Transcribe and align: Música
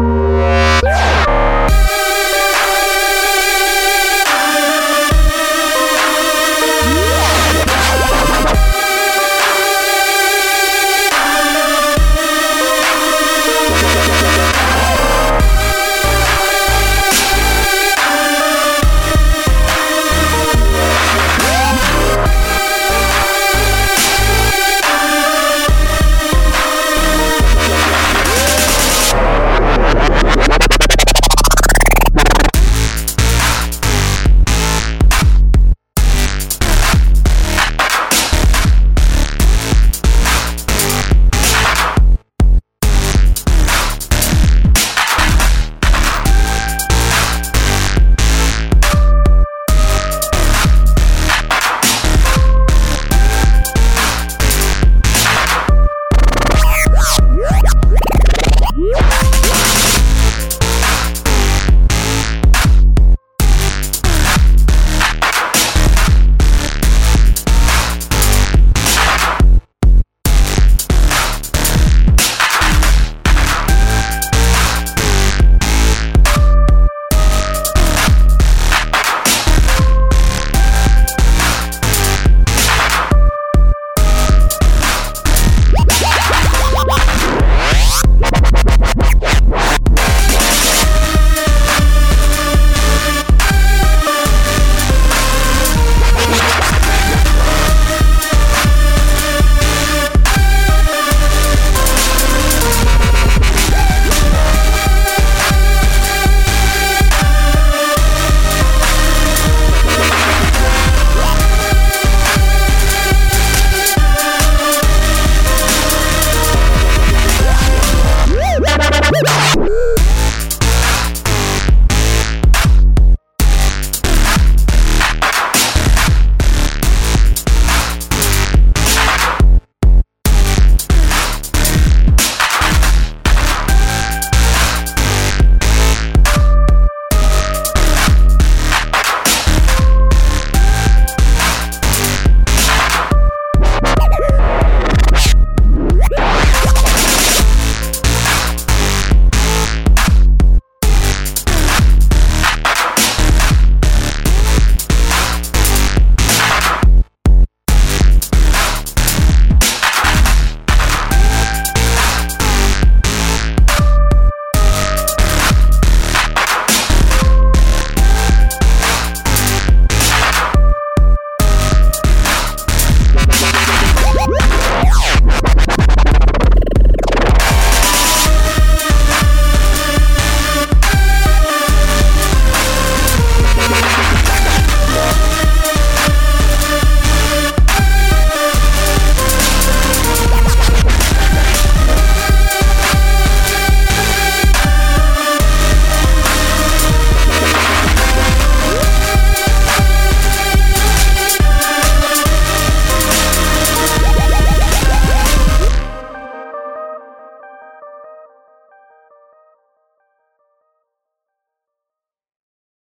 Música 0.00 0.59